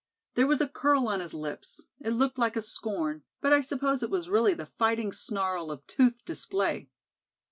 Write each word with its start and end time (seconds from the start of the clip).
There 0.33 0.47
was 0.47 0.61
a 0.61 0.67
curl 0.67 1.07
on 1.07 1.19
his 1.19 1.31
lips 1.31 1.89
it 1.99 2.09
looked 2.09 2.39
like 2.39 2.59
scorn, 2.63 3.21
but 3.39 3.53
I 3.53 3.61
suppose 3.61 4.01
it 4.01 4.09
was 4.09 4.29
really 4.29 4.55
the 4.55 4.65
fighting 4.65 5.11
snarl 5.11 5.69
of 5.69 5.85
tooth 5.85 6.25
display. 6.25 6.89